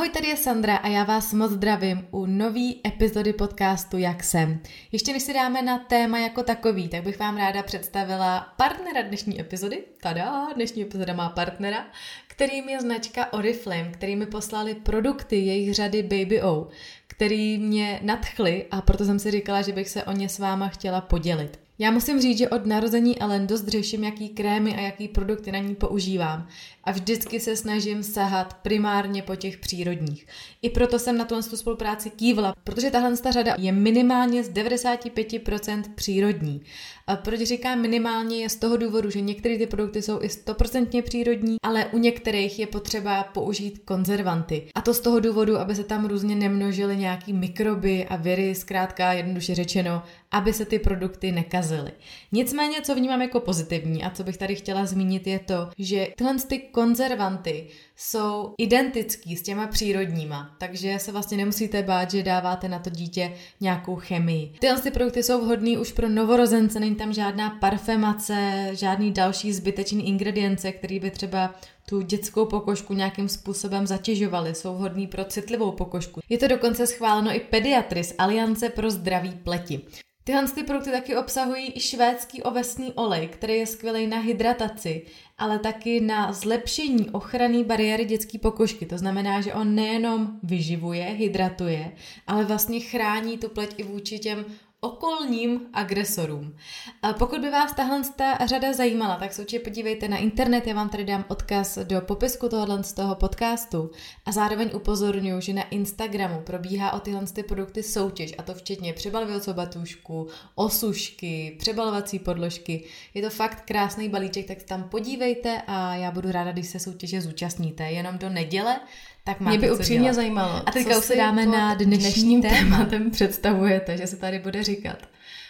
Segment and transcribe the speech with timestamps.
[0.00, 4.60] Ahoj, tady je Sandra a já vás moc zdravím u nové epizody podcastu Jak jsem.
[4.92, 9.40] Ještě než si dáme na téma jako takový, tak bych vám ráda představila partnera dnešní
[9.40, 9.84] epizody.
[10.02, 11.86] Tada, dnešní epizoda má partnera,
[12.26, 16.68] kterým je značka Oriflame, který mi poslali produkty jejich řady Baby O,
[17.06, 20.68] který mě nadchly a proto jsem si říkala, že bych se o ně s váma
[20.68, 21.69] chtěla podělit.
[21.82, 25.58] Já musím říct, že od narození Ellen dost řeším, jaký krémy a jaký produkty na
[25.58, 26.48] ní používám
[26.84, 30.26] a vždycky se snažím sahat primárně po těch přírodních.
[30.62, 36.62] I proto jsem na tuhle spolupráci kývla, protože tahle řada je minimálně z 95% přírodní.
[37.10, 41.02] A proč říkám minimálně je z toho důvodu, že některé ty produkty jsou i 100%
[41.02, 44.66] přírodní, ale u některých je potřeba použít konzervanty.
[44.74, 49.12] A to z toho důvodu, aby se tam různě nemnožily nějaký mikroby a viry, zkrátka
[49.12, 51.90] jednoduše řečeno, aby se ty produkty nekazily.
[52.32, 56.34] Nicméně, co vnímám jako pozitivní a co bych tady chtěla zmínit, je to, že tyhle
[56.48, 57.66] ty konzervanty
[58.02, 63.32] jsou identický s těma přírodníma, takže se vlastně nemusíte bát, že dáváte na to dítě
[63.60, 64.52] nějakou chemii.
[64.58, 70.08] Tyhle ty produkty jsou vhodné už pro novorozence, není tam žádná parfemace, žádný další zbytečný
[70.08, 71.54] ingredience, který by třeba
[71.88, 76.20] tu dětskou pokožku nějakým způsobem zatěžovaly, jsou vhodný pro citlivou pokožku.
[76.28, 79.80] Je to dokonce schváleno i pediatry z Aliance pro zdraví pleti.
[80.24, 85.06] Tyhle ty produkty taky obsahují i švédský ovesný olej, který je skvělý na hydrataci,
[85.38, 88.86] ale taky na zlepšení ochrany bariéry dětské pokožky.
[88.86, 91.92] To znamená, že on nejenom vyživuje, hydratuje,
[92.26, 94.44] ale vlastně chrání tu pleť i vůči těm
[94.80, 96.56] okolním agresorům.
[97.02, 100.74] A pokud by vás tahle ta řada zajímala, tak se určitě podívejte na internet, já
[100.74, 103.90] vám tady dám odkaz do popisku tohohle z toho podcastu
[104.26, 108.92] a zároveň upozorňuji, že na Instagramu probíhá o tyhle ty produkty soutěž a to včetně
[108.92, 112.84] přebalovacího batůžku, osušky, přebalovací podložky.
[113.14, 117.20] Je to fakt krásný balíček, tak tam podívejte a já budu ráda, když se soutěže
[117.20, 117.90] zúčastníte.
[117.90, 118.80] Jenom do neděle
[119.24, 120.12] tak Mě by upřímně dělat.
[120.14, 120.62] zajímalo.
[120.66, 124.98] A teďka už se dáme na dnešním, dnešním tématem představujete, že se tady bude říkat.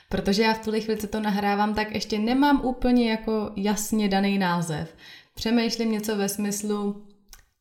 [0.08, 4.38] Protože já v tuhle chvíli, co to nahrávám, tak ještě nemám úplně jako jasně daný
[4.38, 4.94] název.
[5.34, 7.06] Přemýšlím něco ve smyslu,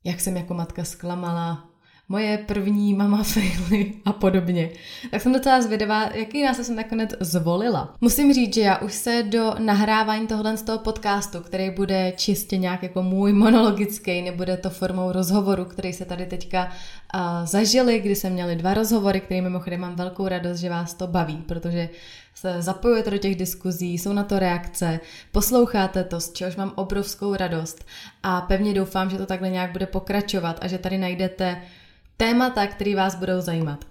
[0.04, 1.69] jak jsem jako matka zklamala,
[2.10, 4.70] moje první mama faily a podobně.
[5.12, 7.94] Tak jsem docela zvědavá, jaký nás jsem nakonec zvolila.
[8.02, 12.58] Musím říct, že já už se do nahrávání tohle z toho podcastu, který bude čistě
[12.58, 18.16] nějak jako můj monologický, nebude to formou rozhovoru, který se tady teďka uh, zažili, kdy
[18.16, 21.90] jsme měli dva rozhovory, který mimochodem mám velkou radost, že vás to baví, protože
[22.36, 25.00] se zapojujete do těch diskuzí, jsou na to reakce,
[25.32, 27.86] posloucháte to, z čehož mám obrovskou radost
[28.24, 31.62] a pevně doufám, že to takhle nějak bude pokračovat a že tady najdete
[32.20, 33.86] témata, které vás budou zajímat.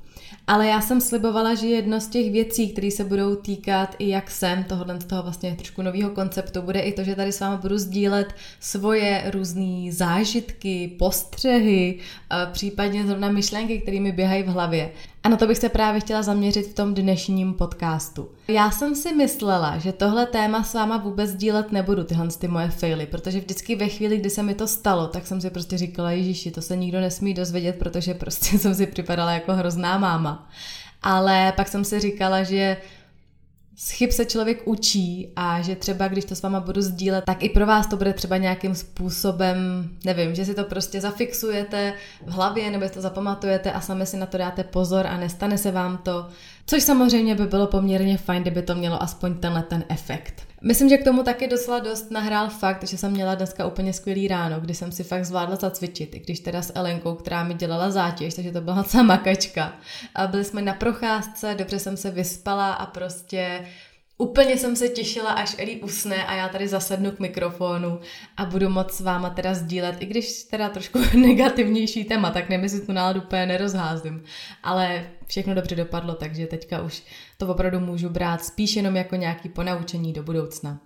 [0.47, 4.31] Ale já jsem slibovala, že jedno z těch věcí, které se budou týkat i jak
[4.31, 7.59] jsem, tohohle z toho vlastně trošku nového konceptu, bude i to, že tady s vámi
[7.63, 11.99] budu sdílet svoje různé zážitky, postřehy,
[12.53, 14.91] případně zrovna myšlenky, které mi běhají v hlavě.
[15.29, 18.29] A na to bych se právě chtěla zaměřit v tom dnešním podcastu.
[18.49, 22.69] Já jsem si myslela, že tohle téma s váma vůbec dílet nebudu, tyhle ty moje
[22.69, 26.11] faily, protože vždycky ve chvíli, kdy se mi to stalo, tak jsem si prostě říkala,
[26.11, 30.49] Ježíši, to se nikdo nesmí dozvědět, protože prostě jsem si připadala jako hrozná máma.
[31.03, 32.77] Ale pak jsem si říkala, že
[33.81, 37.43] z chyb se člověk učí a že třeba, když to s váma budu sdílet, tak
[37.43, 39.57] i pro vás to bude třeba nějakým způsobem,
[40.05, 41.95] nevím, že si to prostě zafixujete
[42.27, 45.59] v hlavě nebo si to zapamatujete a sami si na to dáte pozor a nestane
[45.59, 46.29] se vám to,
[46.67, 50.48] což samozřejmě by bylo poměrně fajn, kdyby to mělo aspoň tenhle ten efekt.
[50.61, 54.29] Myslím, že k tomu taky docela dost nahrál fakt, že jsem měla dneska úplně skvělý
[54.29, 57.91] ráno, kdy jsem si fakt zvládla zacvičit, i když teda s Elenkou, která mi dělala
[57.91, 59.73] zátěž, takže to byla celá makačka.
[60.15, 63.67] A byli jsme na procházce, dobře jsem se vyspala a prostě
[64.21, 68.01] Úplně jsem se těšila, až Eli usne a já tady zasednu k mikrofonu
[68.37, 72.81] a budu moc s váma teda sdílet, i když teda trošku negativnější téma, tak jestli
[72.81, 74.23] tu náladu úplně nerozházím.
[74.63, 77.03] Ale všechno dobře dopadlo, takže teďka už
[77.37, 80.81] to opravdu můžu brát spíš jenom jako nějaký ponaučení do budoucna.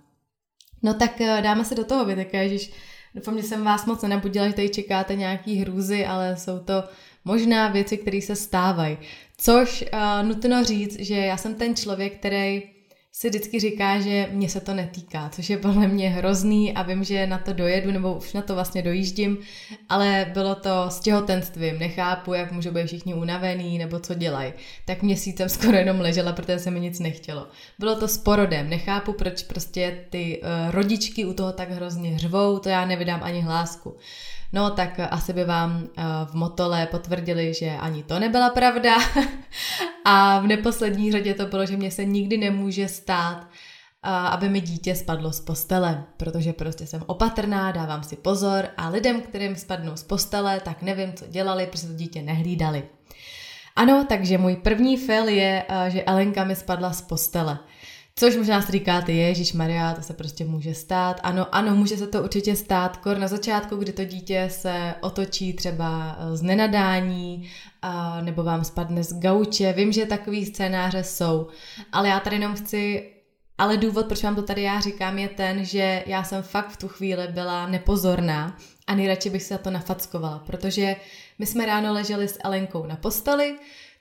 [0.83, 2.71] No tak eh, dáme se do toho, vy také, že
[3.15, 6.83] doufám, že jsem vás moc nenabudila, že tady čekáte nějaký hrůzy, ale jsou to
[7.25, 8.97] možná věci, které se stávají.
[9.37, 12.73] Což uh, nutno říct, že já jsem ten člověk, který
[13.15, 17.03] si vždycky říká, že mě se to netýká, což je podle mě hrozný a vím,
[17.03, 19.37] že na to dojedu, nebo už na to vlastně dojíždím,
[19.89, 24.53] ale bylo to s těhotenstvím, nechápu, jak můžou být všichni unavený, nebo co dělají.
[24.85, 27.47] Tak měsícem skoro jenom ležela, protože se mi nic nechtělo.
[27.79, 32.59] Bylo to s porodem, nechápu, proč prostě ty uh, rodičky u toho tak hrozně řvou,
[32.59, 33.97] to já nevydám ani hlásku.
[34.53, 38.95] No tak asi by vám eh, v Motole potvrdili, že ani to nebyla pravda.
[40.05, 43.47] a v neposlední řadě to bylo, že mě se nikdy nemůže stát,
[44.03, 49.21] aby mi dítě spadlo z postele, protože prostě jsem opatrná, dávám si pozor a lidem,
[49.21, 52.83] kterým spadnou z postele, tak nevím, co dělali, protože to dítě nehlídali.
[53.75, 57.59] Ano, takže můj první fail je, že Elenka mi spadla z postele.
[58.19, 61.19] Což možná si říkáte, Ježíš Maria, to se prostě může stát.
[61.23, 62.97] Ano, ano, může se to určitě stát.
[62.97, 67.49] Kor na začátku, kdy to dítě se otočí třeba z nenadání,
[67.81, 69.73] a, nebo vám spadne z gauče.
[69.73, 71.47] Vím, že takový scénáře jsou,
[71.91, 73.09] ale já tady jenom chci
[73.57, 76.77] ale důvod, proč vám to tady já říkám, je ten, že já jsem fakt v
[76.77, 78.57] tu chvíli byla nepozorná
[78.87, 80.95] a nejradši bych se to nafackovala, protože
[81.39, 83.55] my jsme ráno leželi s Elenkou na posteli,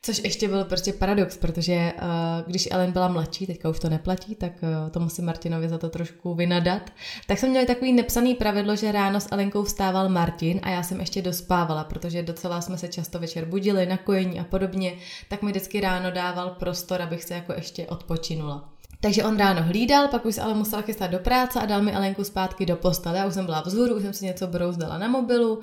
[0.04, 2.08] Což ještě byl prostě paradox, protože uh,
[2.46, 5.88] když Ellen byla mladší, teďka už to neplatí, tak uh, to musím Martinovi za to
[5.88, 6.90] trošku vynadat,
[7.26, 11.00] tak jsme měli takový nepsaný pravidlo, že ráno s Elenkou vstával Martin a já jsem
[11.00, 14.94] ještě dospávala, protože docela jsme se často večer budili na kojení a podobně,
[15.28, 18.72] tak mi vždycky ráno dával prostor, abych se jako ještě odpočinula.
[19.02, 22.24] Takže on ráno hlídal, pak už ale musela chystat do práce a dal mi Elenku
[22.24, 23.18] zpátky do postele.
[23.18, 25.62] Já už jsem byla vzhůru, už jsem si něco brouzdala na mobilu, uh,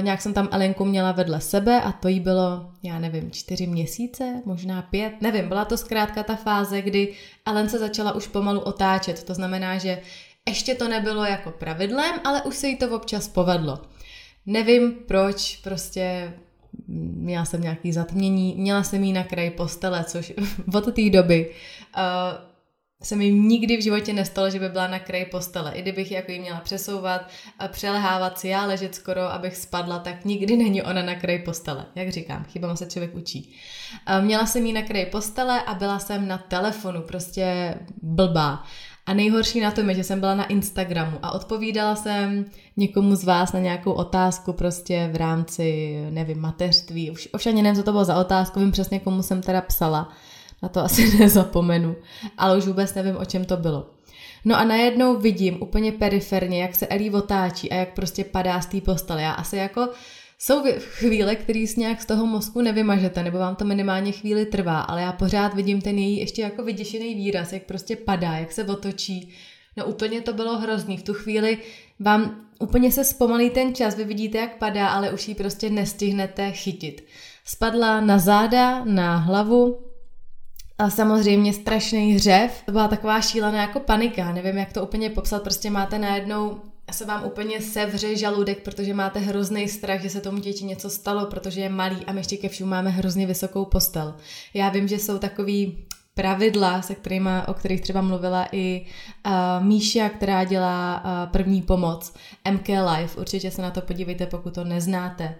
[0.00, 4.42] nějak jsem tam Elenku měla vedle sebe a to jí bylo, já nevím, čtyři měsíce,
[4.44, 7.14] možná pět, nevím, byla to zkrátka ta fáze, kdy
[7.46, 10.00] Ellen se začala už pomalu otáčet, to znamená, že
[10.48, 13.78] ještě to nebylo jako pravidlem, ale už se jí to občas povedlo.
[14.46, 16.34] Nevím proč, prostě
[16.88, 20.32] měla jsem nějaký zatmění, měla jsem jí na kraji postele, což
[20.74, 21.50] od té doby
[21.96, 22.47] uh,
[23.02, 25.72] se mi nikdy v životě nestalo, že by byla na kraji postele.
[25.74, 27.28] I kdybych jako ji měla přesouvat,
[27.58, 31.86] a přelehávat si já, ležet skoro, abych spadla, tak nikdy není ona na kraji postele.
[31.94, 33.54] Jak říkám, chybama se člověk učí.
[34.20, 38.64] Měla jsem ji na kraji postele a byla jsem na telefonu, prostě blbá.
[39.06, 42.44] A nejhorší na tom je, že jsem byla na Instagramu a odpovídala jsem
[42.76, 47.10] někomu z vás na nějakou otázku prostě v rámci, nevím, mateřství.
[47.10, 50.12] Už, už ani nevím, co to bylo za otázku, vím přesně, komu jsem teda psala
[50.62, 51.96] na to asi nezapomenu,
[52.38, 53.90] ale už vůbec nevím, o čem to bylo.
[54.44, 58.66] No a najednou vidím úplně periferně, jak se Ellie otáčí a jak prostě padá z
[58.66, 59.22] té postele.
[59.22, 59.88] Já asi jako
[60.38, 64.80] jsou chvíle, které z nějak z toho mozku nevymažete, nebo vám to minimálně chvíli trvá,
[64.80, 68.64] ale já pořád vidím ten její ještě jako vyděšený výraz, jak prostě padá, jak se
[68.64, 69.34] otočí.
[69.76, 70.96] No úplně to bylo hrozný.
[70.96, 71.58] V tu chvíli
[72.00, 76.52] vám úplně se zpomalí ten čas, vy vidíte, jak padá, ale už ji prostě nestihnete
[76.52, 77.04] chytit.
[77.44, 79.87] Spadla na záda, na hlavu,
[80.78, 82.62] a samozřejmě strašný hřev.
[82.66, 86.60] To byla taková šílená jako panika, nevím jak to úplně popsat, prostě máte najednou
[86.92, 91.26] se vám úplně sevře žaludek, protože máte hrozný strach, že se tomu děti něco stalo,
[91.26, 94.14] protože je malý a my ještě ke všemu máme hrozně vysokou postel.
[94.54, 95.84] Já vím, že jsou takový
[96.14, 98.86] pravidla, se kterými, o kterých třeba mluvila i
[99.26, 99.32] uh,
[99.66, 102.14] Míša, která dělá uh, první pomoc,
[102.50, 105.34] MK Life, určitě se na to podívejte, pokud to neznáte.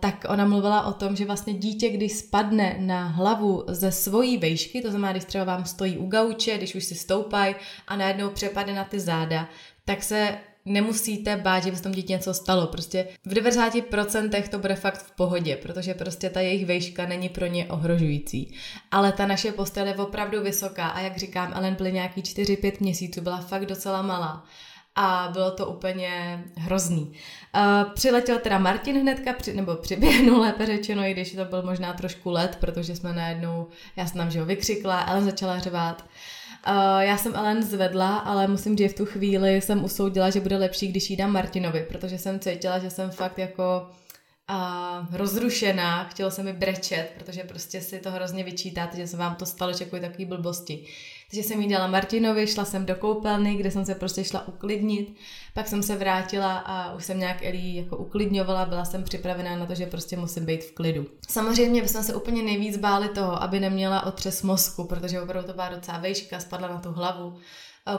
[0.00, 4.80] Tak ona mluvila o tom, že vlastně dítě, když spadne na hlavu ze svojí vejšky,
[4.80, 7.54] to znamená, když třeba vám stojí u gauče, když už si stoupají
[7.88, 9.48] a najednou přepadne na ty záda,
[9.84, 12.66] tak se nemusíte bát, že by se tomu dítě něco stalo.
[12.66, 17.46] Prostě v 90% to bude fakt v pohodě, protože prostě ta jejich vejška není pro
[17.46, 18.54] ně ohrožující.
[18.90, 23.20] Ale ta naše postel je opravdu vysoká a jak říkám, Ellen byly nějaký 4-5 měsíců,
[23.20, 24.44] byla fakt docela malá
[24.94, 27.12] a bylo to úplně hrozný.
[27.54, 32.30] Uh, přiletěl teda Martin hnedka, nebo přiběhnul lépe řečeno, i když to byl možná trošku
[32.30, 33.66] let, protože jsme najednou,
[33.96, 36.04] já jsem tam, že ho vykřikla, Ellen začala řvát.
[36.68, 40.40] Uh, já jsem Ellen zvedla, ale musím říct, že v tu chvíli jsem usoudila, že
[40.40, 43.90] bude lepší, když jí dám Martinovi, protože jsem cítila, že jsem fakt jako
[44.50, 49.34] uh, rozrušená, chtěla se mi brečet, protože prostě si to hrozně vyčítáte, že se vám
[49.34, 50.86] to stalo, že takový blbosti.
[51.30, 55.16] Takže jsem jí dala Martinovi, šla jsem do koupelny, kde jsem se prostě šla uklidnit,
[55.54, 59.66] pak jsem se vrátila a už jsem nějak Elí jako uklidňovala, byla jsem připravená na
[59.66, 61.06] to, že prostě musím být v klidu.
[61.28, 65.68] Samozřejmě bychom se úplně nejvíc báli toho, aby neměla otřes mozku, protože opravdu to byla
[65.68, 67.34] docela vejška, spadla na tu hlavu,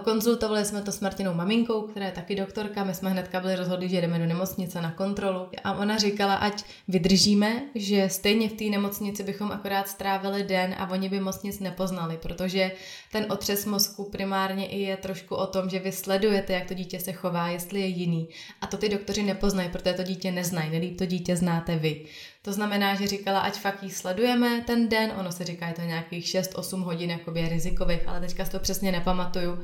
[0.04, 3.90] Konzultovali jsme to s Martinou maminkou, která je taky doktorka, my jsme hnedka byli rozhodli,
[3.90, 8.64] že jdeme do nemocnice na kontrolu a ona říkala, ať vydržíme, že stejně v té
[8.64, 12.72] nemocnici bychom akorát strávili den a oni by moc nic nepoznali, protože
[13.12, 17.00] ten otřes mozku primárně i je trošku o tom, že vy sledujete, jak to dítě
[17.00, 18.30] se chová, jestli je jiný.
[18.62, 22.06] A to ty doktoři nepoznají, protože to dítě neznají, nelíp to dítě znáte vy.
[22.42, 25.82] To znamená, že říkala, ať fakt jí sledujeme ten den, ono se říká, je to
[25.82, 29.60] nějakých 6-8 hodin jakoby rizikových, ale teďka si to přesně nepamatuju.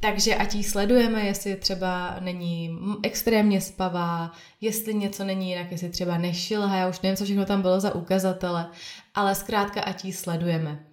[0.00, 6.18] Takže ať jí sledujeme, jestli třeba není extrémně spavá, jestli něco není jinak, jestli třeba
[6.18, 8.70] nešilha, já už nevím, co všechno tam bylo za ukazatele,
[9.14, 10.84] ale zkrátka ať jí sledujeme.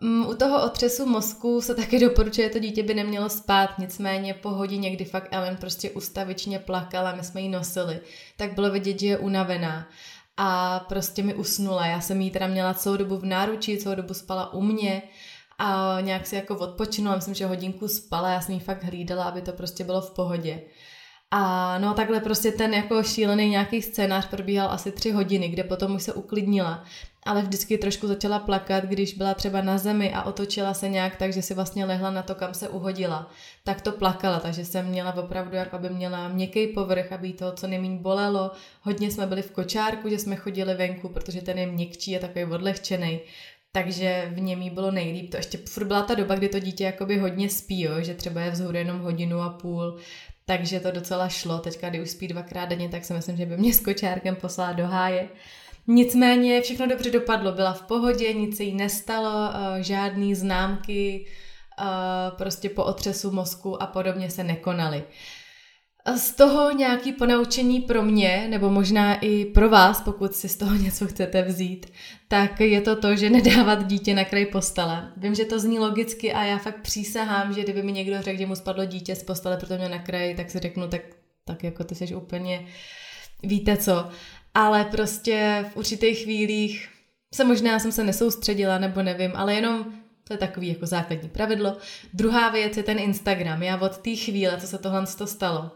[0.00, 4.34] Mm, u toho otřesu mozku se taky doporučuje, že to dítě by nemělo spát, nicméně
[4.34, 8.00] po hodině, kdy fakt Ellen prostě ustavičně plakala, my jsme ji nosili,
[8.36, 9.88] tak bylo vidět, že je unavená
[10.36, 11.86] a prostě mi usnula.
[11.86, 15.02] Já jsem jí teda měla celou dobu v náručí, celou dobu spala u mě
[15.58, 19.42] a nějak si jako odpočinula, myslím, že hodinku spala, já jsem ji fakt hlídala, aby
[19.42, 20.62] to prostě bylo v pohodě.
[21.30, 25.94] A no takhle prostě ten jako šílený nějaký scénář probíhal asi tři hodiny, kde potom
[25.94, 26.84] už se uklidnila.
[27.24, 31.32] Ale vždycky trošku začala plakat, když byla třeba na zemi a otočila se nějak tak,
[31.32, 33.30] že si vlastně lehla na to, kam se uhodila.
[33.64, 37.66] Tak to plakala, takže jsem měla opravdu, jako aby měla měkký povrch, aby to co
[37.66, 38.50] nejméně bolelo.
[38.80, 42.44] Hodně jsme byli v kočárku, že jsme chodili venku, protože ten je měkčí a takový
[42.44, 43.20] odlehčený
[43.72, 45.30] takže v něm jí bylo nejlíp.
[45.30, 47.92] To ještě furt byla ta doba, kdy to dítě jakoby hodně spí, jo?
[48.00, 49.98] že třeba je vzhůru jenom hodinu a půl,
[50.44, 51.58] takže to docela šlo.
[51.58, 54.72] Teďka, kdy už spí dvakrát denně, tak si myslím, že by mě s kočárkem poslala
[54.72, 55.28] do háje.
[55.86, 61.26] Nicméně všechno dobře dopadlo, byla v pohodě, nic se jí nestalo, eh, žádný známky
[61.80, 61.84] eh,
[62.36, 65.04] prostě po otřesu mozku a podobně se nekonaly.
[66.16, 70.74] Z toho nějaký ponaučení pro mě, nebo možná i pro vás, pokud si z toho
[70.84, 71.92] něco chcete vzít,
[72.28, 75.12] tak je to to, že nedávat dítě na kraj postele.
[75.16, 78.46] Vím, že to zní logicky a já fakt přísahám, že kdyby mi někdo řekl, že
[78.46, 81.02] mu spadlo dítě z postele, protože mě na kraji, tak si řeknu, tak,
[81.44, 82.66] tak jako ty jsi úplně
[83.42, 84.08] víte co.
[84.54, 86.88] Ale prostě v určitých chvílích
[87.34, 89.84] se možná jsem se nesoustředila, nebo nevím, ale jenom
[90.24, 91.76] to je takový jako základní pravidlo.
[92.12, 93.62] Druhá věc je ten Instagram.
[93.62, 95.70] Já od té chvíle, co se tohle stalo,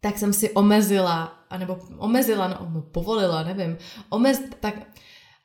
[0.00, 3.78] tak jsem si omezila, anebo omezila, no povolila, nevím,
[4.08, 4.74] omez, tak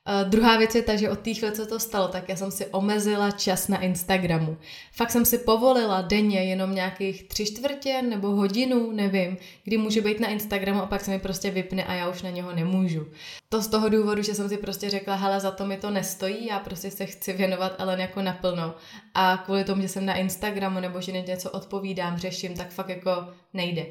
[0.08, 2.50] Uh, druhá věc je ta, že od té chvíle, co to stalo, tak já jsem
[2.50, 4.56] si omezila čas na Instagramu.
[4.92, 10.20] Fakt jsem si povolila denně jenom nějakých tři čtvrtě nebo hodinu, nevím, kdy může být
[10.20, 13.06] na Instagramu a pak se mi prostě vypne a já už na něho nemůžu.
[13.48, 16.46] To z toho důvodu, že jsem si prostě řekla, hele, za to mi to nestojí,
[16.46, 18.74] já prostě se chci věnovat Ellen jako naplno.
[19.14, 23.10] A kvůli tomu, že jsem na Instagramu nebo že něco odpovídám, řeším, tak fakt jako
[23.54, 23.86] nejde.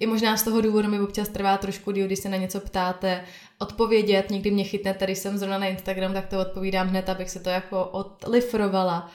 [0.00, 3.24] I možná z toho důvodu mi občas trvá trošku díl, když se na něco ptáte,
[3.58, 7.40] odpovědět, někdy mě chytne, tady jsem zrovna na Instagram, tak to odpovídám hned, abych se
[7.40, 9.10] to jako odlifrovala.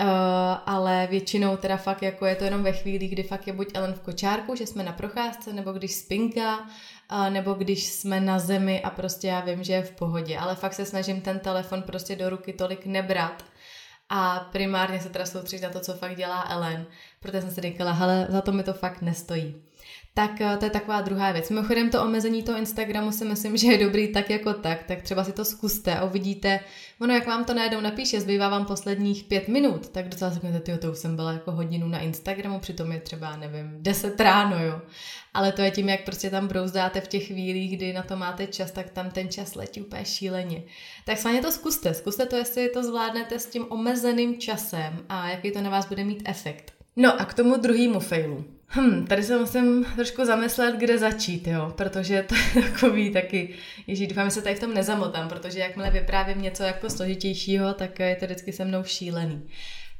[0.00, 0.06] Uh,
[0.66, 3.94] ale většinou teda fakt jako je to jenom ve chvíli, kdy fakt je buď Ellen
[3.94, 8.82] v kočárku, že jsme na procházce, nebo když spinka, uh, nebo když jsme na zemi
[8.82, 12.16] a prostě já vím, že je v pohodě, ale fakt se snažím ten telefon prostě
[12.16, 13.44] do ruky tolik nebrat
[14.08, 16.86] a primárně se teda soustředit na to, co fakt dělá Ellen,
[17.20, 19.62] protože jsem si říkala, hele, za to mi to fakt nestojí
[20.16, 21.50] tak eh, to je taková druhá věc.
[21.50, 25.24] Mimochodem to omezení toho Instagramu si myslím, že je dobrý tak jako tak, tak třeba
[25.24, 26.60] si to zkuste a uvidíte,
[27.00, 30.78] ono jak vám to najednou napíše, zbývá vám posledních pět minut, tak docela řeknete, tyjo,
[30.78, 34.80] to už jsem byla jako hodinu na Instagramu, přitom je třeba, nevím, deset ráno, jo.
[35.34, 38.46] Ale to je tím, jak prostě tam brouzdáte v těch chvílích, kdy na to máte
[38.46, 40.62] čas, tak tam ten čas letí úplně šíleně.
[41.04, 45.50] Tak svaně to zkuste, zkuste to, jestli to zvládnete s tím omezeným časem a jaký
[45.50, 46.72] to na vás bude mít efekt.
[46.96, 48.55] No a k tomu druhému failu.
[48.68, 53.54] Hm, tady se musím trošku zamyslet, kde začít, jo, protože to je takový taky,
[53.86, 57.98] ježí, doufám, že se tady v tom nezamotám, protože jakmile vyprávím něco jako složitějšího, tak
[57.98, 59.48] je to vždycky se mnou šílený.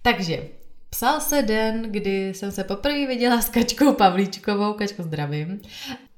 [0.03, 0.43] Takže,
[0.91, 5.61] psal se den, kdy jsem se poprvé viděla s Kačkou Pavlíčkovou, Kačko zdravím,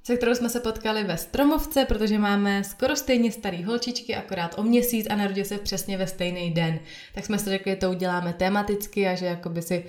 [0.03, 4.63] se kterou jsme se potkali ve Stromovce, protože máme skoro stejně starý holčičky, akorát o
[4.63, 6.79] měsíc a narodil se přesně ve stejný den.
[7.15, 9.85] Tak jsme si řekli, že to uděláme tematicky a že jakoby si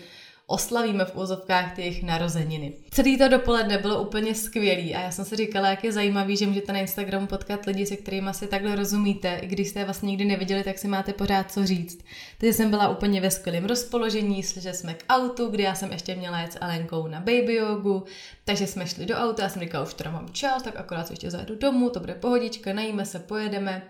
[0.50, 2.74] oslavíme v úzovkách ty jejich narozeniny.
[2.92, 6.48] Celý to dopoledne bylo úplně skvělý a já jsem si říkala, jak je zajímavý, že
[6.48, 9.40] můžete na Instagramu potkat lidi, se kterými si takhle rozumíte.
[9.42, 12.06] I když jste je vlastně nikdy neviděli, tak si máte pořád co říct.
[12.38, 16.16] Takže jsem byla úplně ve skvělém rozpoložení, že jsme k autu, kdy já jsem ještě
[16.16, 18.04] měla jet s Alenkou na baby jogu,
[18.50, 21.32] takže jsme šli do auta, já jsem říkala, už teda mám čas, tak akorát ještě
[21.32, 23.82] zajedu domů, to bude pohodička, najíme se, pojedeme.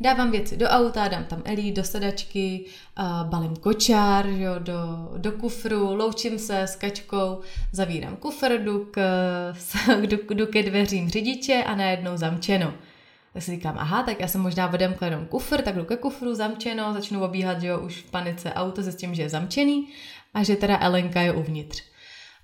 [0.00, 2.64] Dávám věci do auta, dám tam Elí do sedačky,
[3.22, 7.40] balím kočár jo, do, do kufru, loučím se s kačkou,
[7.72, 9.00] zavírám kufr, jdu, k,
[10.00, 12.74] jdu, jdu ke dveřím řidiče a najednou zamčeno.
[13.32, 16.34] Tak si říkám, aha, tak já jsem možná odemkla jenom kufr, tak jdu ke kufru,
[16.34, 19.88] zamčeno, začnu obíhat, jo, už v panice auto se s tím, že je zamčený
[20.34, 21.82] a že teda Elenka je uvnitř.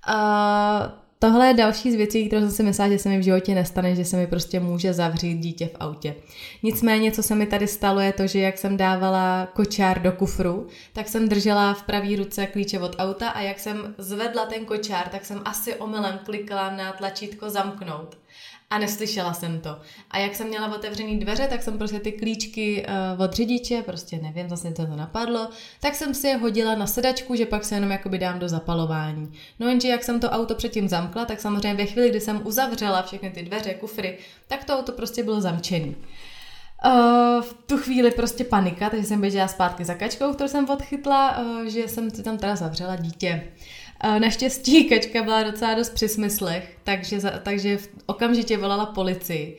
[0.08, 3.54] Uh, tohle je další z věcí, kterou jsem si myslela, že se mi v životě
[3.54, 6.14] nestane, že se mi prostě může zavřít dítě v autě.
[6.62, 10.66] Nicméně, co se mi tady stalo, je to, že jak jsem dávala kočár do kufru,
[10.92, 15.08] tak jsem držela v pravý ruce klíče od auta a jak jsem zvedla ten kočár,
[15.08, 18.16] tak jsem asi omylem klikla na tlačítko zamknout
[18.74, 19.76] a neslyšela jsem to.
[20.10, 24.18] A jak jsem měla otevřený dveře, tak jsem prostě ty klíčky uh, od řidiče, prostě
[24.22, 25.48] nevím, zase to to napadlo,
[25.80, 29.32] tak jsem si je hodila na sedačku, že pak se jenom jakoby dám do zapalování.
[29.58, 33.02] No jenže jak jsem to auto předtím zamkla, tak samozřejmě ve chvíli, kdy jsem uzavřela
[33.02, 35.96] všechny ty dveře, kufry, tak to auto prostě bylo zamčený.
[36.86, 41.38] Uh, v tu chvíli prostě panika, takže jsem běžela zpátky za kačkou, kterou jsem odchytla,
[41.38, 43.42] uh, že jsem si tam teda zavřela dítě.
[44.18, 49.58] Naštěstí kačka byla docela dost při smyslech, takže, takže okamžitě volala policii.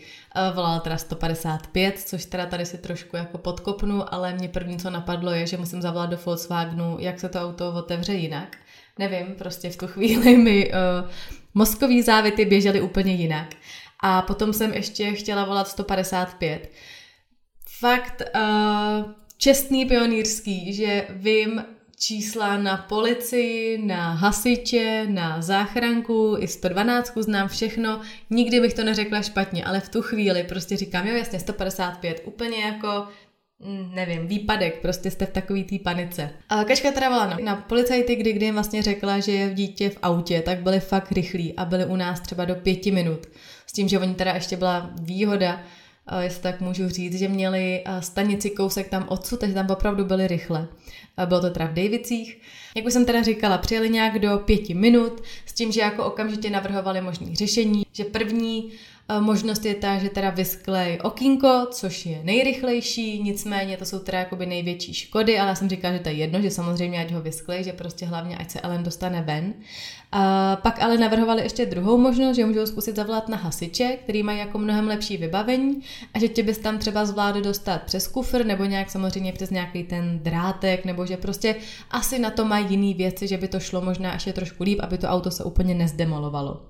[0.54, 5.32] volala teda 155, což teda tady si trošku jako podkopnu, ale mě první, co napadlo,
[5.32, 8.58] je, že musím zavolat do Volkswagenu, jak se to auto otevře jinak.
[9.00, 11.10] Nevím, prostě v tu chvíli mi uh,
[11.54, 13.48] mozkový závity běžely úplně jinak.
[14.00, 16.72] A potom jsem ještě chtěla volat 155.
[17.80, 21.64] Fakt uh, čestný pionýrský, že vím,
[22.00, 29.22] čísla na policii, na hasiče, na záchranku, i 112 znám všechno, nikdy bych to neřekla
[29.22, 33.08] špatně, ale v tu chvíli prostě říkám, jo jasně, 155, úplně jako
[33.60, 36.30] mm, nevím, výpadek, prostě jste v takový té panice.
[36.50, 39.54] A Kaška teda volala na, na policajty, kdy, kdy jim vlastně řekla, že je v
[39.54, 43.28] dítě v autě, tak byli fakt rychlí a byli u nás třeba do pěti minut.
[43.68, 45.62] S tím, že oni teda ještě byla výhoda,
[46.20, 50.68] jestli tak můžu říct, že měli stanici kousek tam odsud, takže tam opravdu byli rychle.
[51.26, 52.42] Bylo to teda v Davicích.
[52.76, 56.50] Jak už jsem teda říkala, přijeli nějak do pěti minut, s tím, že jako okamžitě
[56.50, 58.72] navrhovali možný řešení, že první
[59.20, 64.46] Možnost je ta, že teda vysklej okýnko, což je nejrychlejší, nicméně to jsou teda jakoby
[64.46, 67.64] největší škody, ale já jsem říkala, že to je jedno, že samozřejmě ať ho vysklej,
[67.64, 69.54] že prostě hlavně ať se Ellen dostane ven.
[70.12, 74.40] A pak ale navrhovali ještě druhou možnost, že můžou zkusit zavolat na hasiče, který mají
[74.40, 75.82] jako mnohem lepší vybavení
[76.14, 79.84] a že tě bys tam třeba zvládl dostat přes kufr nebo nějak samozřejmě přes nějaký
[79.84, 81.56] ten drátek, nebo že prostě
[81.92, 84.98] asi na to mají jiný věci, že by to šlo možná ještě trošku líp, aby
[84.98, 86.62] to auto se úplně nezdemolovalo.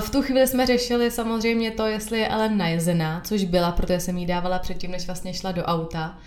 [0.00, 1.45] V tu chvíli jsme řešili samozřejmě
[1.76, 5.52] to, jestli je Ellen najezená, což byla, protože jsem jí dávala předtím, než vlastně šla
[5.52, 6.18] do auta.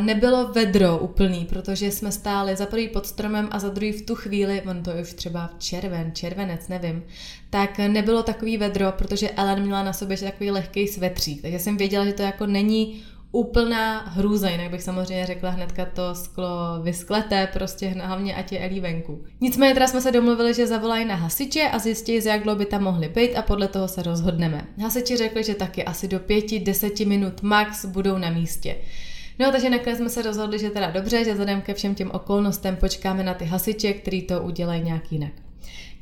[0.00, 4.14] Nebylo vedro úplný, protože jsme stáli za prvý pod stromem a za druhý v tu
[4.14, 7.02] chvíli, on to je už třeba červen, červenec, nevím,
[7.50, 12.04] tak nebylo takový vedro, protože Ellen měla na sobě takový lehký svetřík, takže jsem věděla,
[12.04, 13.02] že to jako není
[13.34, 18.80] úplná hrůza, jinak bych samozřejmě řekla hnedka to sklo vyskleté, prostě hlavně ať je Elí
[18.80, 19.24] venku.
[19.40, 22.82] Nicméně teda jsme se domluvili, že zavolají na hasiče a zjistí, jak dlouho by tam
[22.82, 24.66] mohli být a podle toho se rozhodneme.
[24.82, 28.76] Hasiči řekli, že taky asi do pěti, deseti minut max budou na místě.
[29.38, 32.76] No, takže nakonec jsme se rozhodli, že teda dobře, že vzhledem ke všem těm okolnostem
[32.76, 35.32] počkáme na ty hasiče, který to udělají nějak jinak.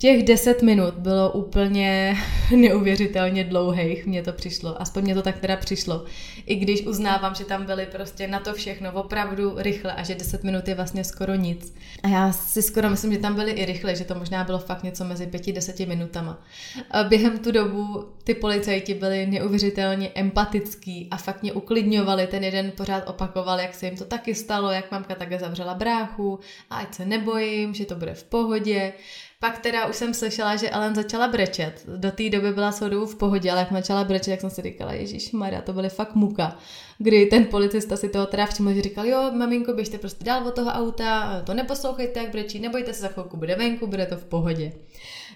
[0.03, 2.17] Těch deset minut bylo úplně
[2.57, 6.05] neuvěřitelně dlouhých, mně to přišlo, aspoň mě to tak teda přišlo.
[6.47, 10.45] I když uznávám, že tam byly prostě na to všechno opravdu rychle a že deset
[10.45, 11.75] minut je vlastně skoro nic.
[12.03, 14.83] A já si skoro myslím, že tam byly i rychle, že to možná bylo fakt
[14.83, 16.43] něco mezi pěti, deseti minutama.
[16.91, 22.27] A během tu dobu ty policajti byli neuvěřitelně empatický a fakt mě uklidňovali.
[22.27, 26.39] Ten jeden pořád opakoval, jak se jim to taky stalo, jak mamka také zavřela bráchu
[26.71, 28.93] a ať se nebojím, že to bude v pohodě.
[29.43, 31.83] Pak teda už jsem slyšela, že Ellen začala brečet.
[31.97, 34.93] Do té doby byla soudou v pohodě, ale jak začala brečet, jak jsem si říkala,
[34.93, 36.57] Ježíš Maria, to byly fakt muka.
[37.03, 40.55] Kdy ten policista si toho teda všiml, že říkal, jo, maminko, běžte prostě dál od
[40.55, 44.25] toho auta, to neposlouchejte, jak brečí, nebojte se, za chvilku bude venku, bude to v
[44.25, 44.73] pohodě.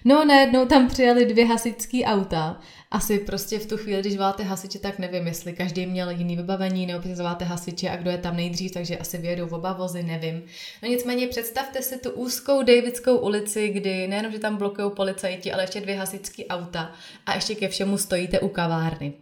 [0.05, 2.59] No najednou tam přijeli dvě hasičské auta.
[2.91, 6.85] Asi prostě v tu chvíli, když voláte hasiče, tak nevím, jestli každý měl jiný vybavení,
[6.85, 10.43] nebo zavoláte hasiče a kdo je tam nejdřív, takže asi vyjedou oba vozy, nevím.
[10.83, 15.63] No nicméně představte si tu úzkou Davidskou ulici, kdy nejenom, že tam blokují policajti, ale
[15.63, 16.91] ještě dvě hasičské auta
[17.25, 19.13] a ještě ke všemu stojíte u kavárny.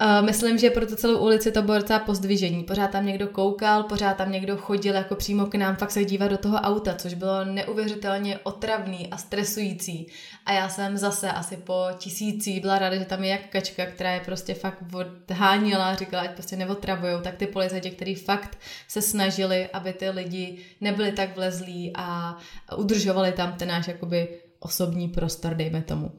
[0.00, 2.64] Uh, myslím, že pro tu celou ulici to bylo docela pozdvižení.
[2.64, 6.28] Pořád tam někdo koukal, pořád tam někdo chodil jako přímo k nám fakt se dívat
[6.28, 10.06] do toho auta, což bylo neuvěřitelně otravný a stresující.
[10.46, 14.12] A já jsem zase asi po tisící byla ráda, že tam je jak kačka, která
[14.12, 18.58] je prostě fakt odháněla, říkala, ať prostě neotravujou, tak ty policajti, kteří fakt
[18.88, 22.36] se snažili, aby ty lidi nebyli tak vlezlí a
[22.76, 24.28] udržovali tam ten náš jakoby
[24.66, 26.10] osobní prostor, dejme tomu.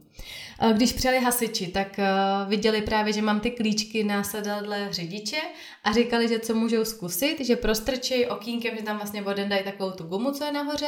[0.73, 1.99] Když přijeli hasiči, tak
[2.47, 5.41] viděli právě, že mám ty klíčky na sedadle řidiče
[5.83, 9.91] a říkali, že co můžou zkusit, že prostrčejí okýnkem, že tam vlastně voden dají takovou
[9.91, 10.87] tu gumu, co je nahoře,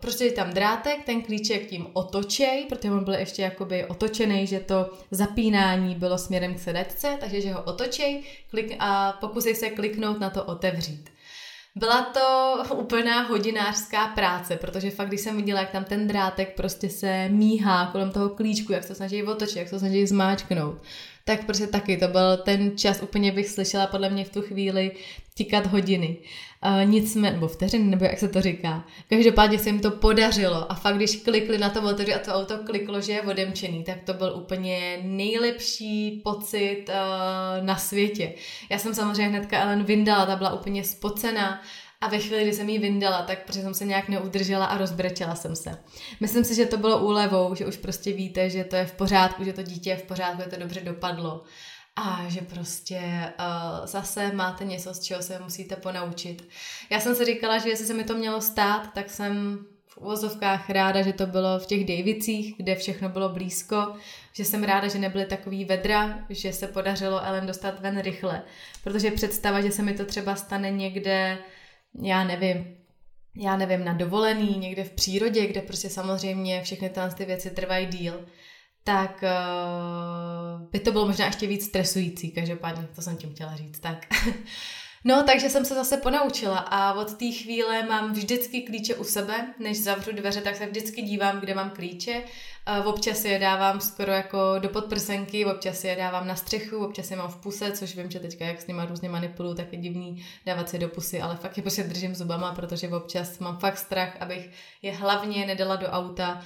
[0.00, 4.90] prostě tam drátek, ten klíček tím otočej, protože on byl ještě jakoby otočený, že to
[5.10, 10.30] zapínání bylo směrem k sedačce, takže že ho otočej klik a pokusej se kliknout na
[10.30, 11.11] to otevřít.
[11.74, 16.90] Byla to úplná hodinářská práce, protože fakt, když jsem viděla, jak tam ten drátek prostě
[16.90, 20.82] se míhá kolem toho klíčku, jak se to snaží otočit, jak se to snaží zmáčknout,
[21.24, 24.92] tak prostě taky to byl ten čas, úplně bych slyšela podle mě v tu chvíli
[25.34, 26.16] tikat hodiny.
[26.66, 28.84] Uh, nicméně, nebo vteřiny, nebo jak se to říká.
[29.08, 32.58] Každopádně se jim to podařilo a fakt, když klikli na to motory a to auto
[32.58, 38.32] kliklo, že je odemčený, tak to byl úplně nejlepší pocit uh, na světě.
[38.70, 41.62] Já jsem samozřejmě hnedka Ellen vyndala, ta byla úplně spocená
[42.02, 45.34] a ve chvíli, kdy jsem jí vyndala, tak protože jsem se nějak neudržela a rozbrečela
[45.34, 45.78] jsem se.
[46.20, 49.44] Myslím si, že to bylo úlevou, že už prostě víte, že to je v pořádku,
[49.44, 51.44] že to dítě je v pořádku, že to dobře dopadlo.
[51.96, 56.48] A že prostě uh, zase máte něco, z čeho se musíte ponaučit.
[56.90, 60.70] Já jsem si říkala, že jestli se mi to mělo stát, tak jsem v uvozovkách
[60.70, 63.94] ráda, že to bylo v těch Davicích, kde všechno bylo blízko,
[64.32, 68.42] že jsem ráda, že nebyly takový vedra, že se podařilo Ellen dostat ven rychle,
[68.84, 71.38] protože představa, že se mi to třeba stane někde,
[72.02, 72.76] já nevím,
[73.36, 78.24] já nevím, na dovolený, někde v přírodě, kde prostě samozřejmě všechny ty věci trvají díl,
[78.84, 83.80] tak uh, by to bylo možná ještě víc stresující, každopádně, to jsem tím chtěla říct,
[83.80, 84.06] tak.
[85.04, 89.54] No, takže jsem se zase ponaučila a od té chvíle mám vždycky klíče u sebe,
[89.58, 92.22] než zavřu dveře, tak se vždycky dívám, kde mám klíče.
[92.84, 97.30] Občas je dávám skoro jako do podprsenky, občas je dávám na střechu, občas je mám
[97.30, 100.68] v puse, což vím, že teďka jak s nima různě manipuluju, tak je divný dávat
[100.68, 104.50] si do pusy, ale fakt je prostě držím zubama, protože občas mám fakt strach, abych
[104.82, 106.42] je hlavně nedala do auta,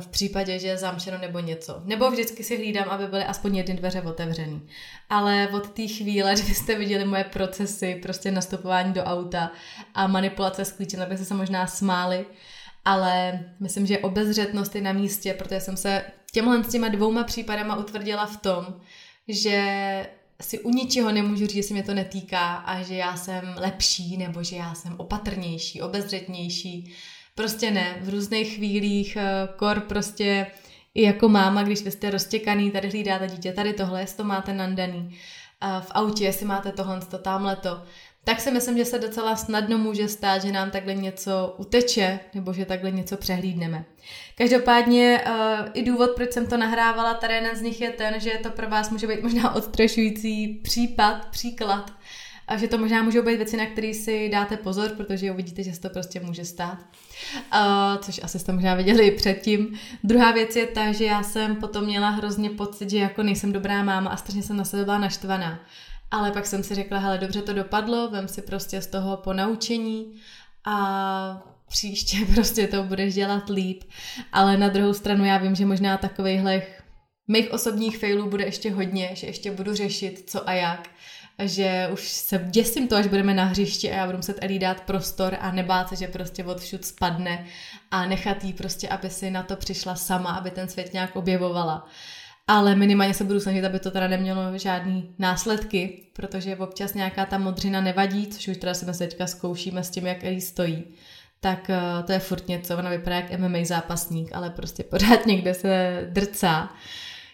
[0.00, 1.82] v případě, že je zamčeno nebo něco.
[1.84, 4.68] Nebo vždycky si hlídám, aby byly aspoň jedny dveře otevřený.
[5.10, 9.50] Ale od té chvíle, kdy jste viděli moje procesy, prostě nastupování do auta
[9.94, 12.26] a manipulace s klíčem, tak byste se možná smáli,
[12.84, 17.76] ale myslím, že obezřetnost je na místě, protože jsem se těmhle s těma dvouma případama
[17.76, 18.80] utvrdila v tom,
[19.28, 20.06] že
[20.40, 24.16] si u ničeho nemůžu říct, že se mě to netýká a že já jsem lepší
[24.16, 26.94] nebo že já jsem opatrnější, obezřetnější
[27.36, 30.46] Prostě ne, v různých chvílích, eh, kor prostě
[30.94, 34.52] i jako máma, když vy jste roztěkaný, tady hlídáte dítě, tady tohle, jestli to máte
[34.52, 35.18] nandaný,
[35.80, 37.82] v autě, jestli máte tohle, to, tamhle to,
[38.24, 42.52] tak si myslím, že se docela snadno může stát, že nám takhle něco uteče, nebo
[42.52, 43.84] že takhle něco přehlídneme.
[44.34, 48.30] Každopádně uh, i důvod, proč jsem to nahrávala, tady jeden z nich je ten, že
[48.42, 51.92] to pro vás může být možná odstrašující případ, příklad,
[52.48, 55.72] a že to možná můžou být věci, na které si dáte pozor, protože uvidíte, že
[55.72, 56.78] se to prostě může stát.
[56.78, 59.78] Uh, což asi jste možná viděli i předtím.
[60.04, 63.82] Druhá věc je ta, že já jsem potom měla hrozně pocit, že jako nejsem dobrá
[63.82, 65.60] máma a strašně jsem na sebe byla naštvaná.
[66.10, 70.14] Ale pak jsem si řekla, hele, dobře to dopadlo, vem si prostě z toho ponaučení
[70.66, 73.82] a příště prostě to budeš dělat líp.
[74.32, 76.62] Ale na druhou stranu já vím, že možná takovýchhle
[77.28, 80.88] mých osobních failů bude ještě hodně, že ještě budu řešit co a jak
[81.42, 84.80] že už se děsím to, až budeme na hřišti a já budu muset Elí dát
[84.80, 87.44] prostor a nebát se, že prostě odšud spadne
[87.90, 91.86] a nechat jí prostě, aby si na to přišla sama, aby ten svět nějak objevovala.
[92.48, 97.38] Ale minimálně se budu snažit, aby to teda nemělo žádný následky, protože občas nějaká ta
[97.38, 100.84] modřina nevadí, což už teda si teďka zkoušíme s tím, jak Elí stojí
[101.40, 105.54] tak uh, to je furt něco, ona vypadá jak MMA zápasník, ale prostě pořád někde
[105.54, 106.72] se drcá.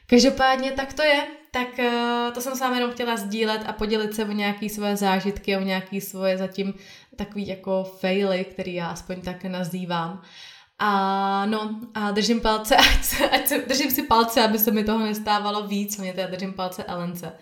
[0.06, 4.14] Každopádně tak to je, tak uh, to jsem s vámi jenom chtěla sdílet a podělit
[4.14, 6.74] se o nějaké svoje zážitky, o nějaké svoje zatím
[7.16, 10.22] takový jako faily, který já aspoň tak nazývám.
[10.78, 14.84] A no, a držím palce, ať se, ať se, držím si palce, aby se mi
[14.84, 17.32] toho nestávalo víc, mě teda držím palce Elence,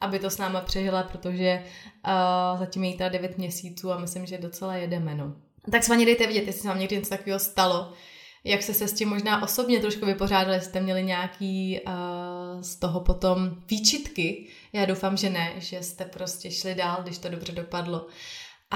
[0.00, 1.62] aby to s náma přežila, protože
[2.06, 5.32] uh, zatím je jí teda 9 měsíců a myslím, že docela jedeme, no.
[5.70, 7.92] Tak s vámi dejte vidět, jestli se vám někdy něco takového stalo,
[8.44, 11.92] jak se se s tím možná osobně trošku vypořádali, jste měli nějaký uh,
[12.60, 14.46] z toho potom výčitky.
[14.72, 18.06] Já doufám, že ne, že jste prostě šli dál, když to dobře dopadlo.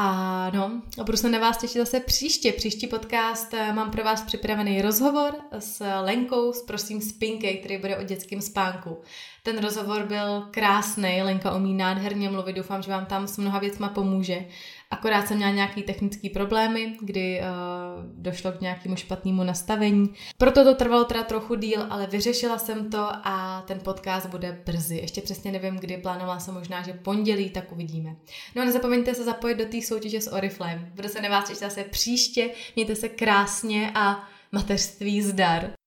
[0.00, 2.52] A no, a budu se na vás těšit zase příště.
[2.52, 7.78] Příští podcast eh, mám pro vás připravený rozhovor s Lenkou, s prosím s Pinky, který
[7.78, 9.02] bude o dětském spánku.
[9.42, 13.88] Ten rozhovor byl krásný, Lenka umí nádherně mluvit, doufám, že vám tam s mnoha věcma
[13.88, 14.44] pomůže.
[14.90, 17.46] Akorát jsem měla nějaký technický problémy, kdy uh,
[18.22, 20.14] došlo k nějakému špatnému nastavení.
[20.38, 24.96] Proto to trvalo teda trochu díl, ale vyřešila jsem to a ten podcast bude brzy.
[24.96, 28.16] Ještě přesně nevím, kdy, plánovala jsem možná, že pondělí, tak uvidíme.
[28.55, 30.90] No a nezapomeňte se zapojit do té soutěže s Oriflame.
[30.94, 35.78] Budu se na vás těšit zase příště, mějte se krásně a mateřství zdar.